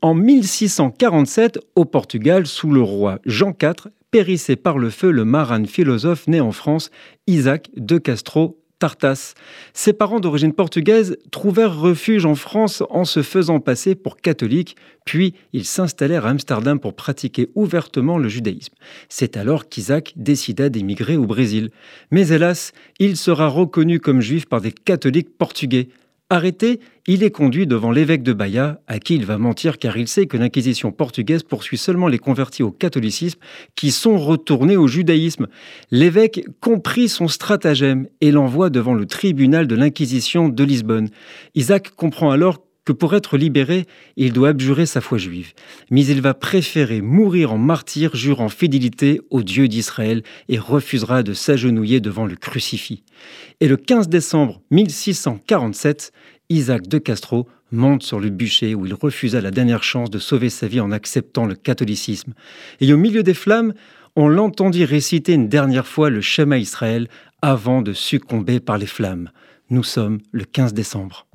En 0.00 0.14
1647, 0.14 1.58
au 1.74 1.84
Portugal, 1.84 2.46
sous 2.46 2.70
le 2.70 2.80
roi 2.80 3.18
Jean 3.26 3.50
IV, 3.50 3.90
périssait 4.12 4.54
par 4.54 4.78
le 4.78 4.90
feu 4.90 5.10
le 5.10 5.24
marin 5.24 5.64
philosophe 5.64 6.28
né 6.28 6.40
en 6.40 6.52
France, 6.52 6.92
Isaac 7.26 7.68
de 7.76 7.98
Castro 7.98 8.62
Tartas. 8.78 9.34
Ses 9.72 9.92
parents 9.92 10.20
d'origine 10.20 10.52
portugaise 10.52 11.16
trouvèrent 11.32 11.76
refuge 11.76 12.26
en 12.26 12.36
France 12.36 12.84
en 12.90 13.04
se 13.04 13.22
faisant 13.22 13.58
passer 13.58 13.96
pour 13.96 14.18
catholiques, 14.18 14.76
puis 15.04 15.34
ils 15.52 15.64
s'installèrent 15.64 16.26
à 16.26 16.30
Amsterdam 16.30 16.78
pour 16.78 16.94
pratiquer 16.94 17.50
ouvertement 17.56 18.18
le 18.18 18.28
judaïsme. 18.28 18.74
C'est 19.08 19.36
alors 19.36 19.68
qu'Isaac 19.68 20.12
décida 20.14 20.68
d'émigrer 20.68 21.16
au 21.16 21.26
Brésil. 21.26 21.70
Mais 22.12 22.28
hélas, 22.28 22.70
il 23.00 23.16
sera 23.16 23.48
reconnu 23.48 23.98
comme 23.98 24.20
juif 24.20 24.46
par 24.46 24.60
des 24.60 24.70
catholiques 24.70 25.36
portugais. 25.36 25.88
Arrêté, 26.30 26.80
il 27.06 27.22
est 27.22 27.30
conduit 27.30 27.66
devant 27.66 27.90
l'évêque 27.90 28.22
de 28.22 28.34
Bahia, 28.34 28.82
à 28.86 28.98
qui 28.98 29.14
il 29.14 29.24
va 29.24 29.38
mentir 29.38 29.78
car 29.78 29.96
il 29.96 30.06
sait 30.06 30.26
que 30.26 30.36
l'Inquisition 30.36 30.92
portugaise 30.92 31.42
poursuit 31.42 31.78
seulement 31.78 32.06
les 32.06 32.18
convertis 32.18 32.62
au 32.62 32.70
catholicisme 32.70 33.40
qui 33.74 33.90
sont 33.90 34.18
retournés 34.18 34.76
au 34.76 34.86
judaïsme. 34.88 35.46
L'évêque 35.90 36.44
comprit 36.60 37.08
son 37.08 37.28
stratagème 37.28 38.08
et 38.20 38.30
l'envoie 38.30 38.68
devant 38.68 38.92
le 38.92 39.06
tribunal 39.06 39.66
de 39.66 39.74
l'Inquisition 39.74 40.50
de 40.50 40.64
Lisbonne. 40.64 41.08
Isaac 41.54 41.92
comprend 41.96 42.30
alors 42.30 42.62
que 42.88 42.92
pour 42.94 43.14
être 43.14 43.36
libéré, 43.36 43.84
il 44.16 44.32
doit 44.32 44.48
abjurer 44.48 44.86
sa 44.86 45.02
foi 45.02 45.18
juive. 45.18 45.52
Mais 45.90 46.06
il 46.06 46.22
va 46.22 46.32
préférer 46.32 47.02
mourir 47.02 47.52
en 47.52 47.58
martyr, 47.58 48.16
jurant 48.16 48.48
fidélité 48.48 49.20
au 49.28 49.42
Dieu 49.42 49.68
d'Israël 49.68 50.22
et 50.48 50.58
refusera 50.58 51.22
de 51.22 51.34
s'agenouiller 51.34 52.00
devant 52.00 52.24
le 52.24 52.34
crucifix. 52.34 53.02
Et 53.60 53.68
le 53.68 53.76
15 53.76 54.08
décembre 54.08 54.62
1647, 54.70 56.12
Isaac 56.48 56.88
de 56.88 56.96
Castro 56.96 57.46
monte 57.72 58.04
sur 58.04 58.20
le 58.20 58.30
bûcher 58.30 58.74
où 58.74 58.86
il 58.86 58.94
refusa 58.94 59.42
la 59.42 59.50
dernière 59.50 59.82
chance 59.82 60.08
de 60.08 60.18
sauver 60.18 60.48
sa 60.48 60.66
vie 60.66 60.80
en 60.80 60.90
acceptant 60.90 61.44
le 61.44 61.56
catholicisme. 61.56 62.32
Et 62.80 62.90
au 62.90 62.96
milieu 62.96 63.22
des 63.22 63.34
flammes, 63.34 63.74
on 64.16 64.28
l'entendit 64.28 64.86
réciter 64.86 65.34
une 65.34 65.50
dernière 65.50 65.86
fois 65.86 66.08
le 66.08 66.22
schéma 66.22 66.56
Israël 66.56 67.08
avant 67.42 67.82
de 67.82 67.92
succomber 67.92 68.60
par 68.60 68.78
les 68.78 68.86
flammes. 68.86 69.28
Nous 69.68 69.84
sommes 69.84 70.20
le 70.32 70.44
15 70.44 70.72
décembre. 70.72 71.27